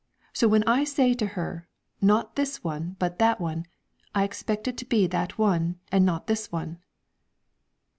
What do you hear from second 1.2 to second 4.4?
her: 'not this one but that one!' I